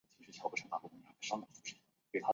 [0.19, 1.47] 雪下红为报春花科紫金牛属下的
[2.11, 2.29] 一个种。